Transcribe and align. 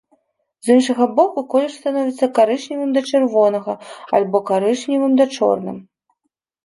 З 0.67 0.69
іншага 0.75 1.05
боку, 1.17 1.43
колер 1.51 1.69
становіцца 1.75 2.29
карычневым 2.39 2.89
да 2.97 3.01
чырвонага 3.11 3.77
альбо 4.17 4.37
карычневым 4.49 5.13
да 5.21 5.25
чорным. 5.37 5.77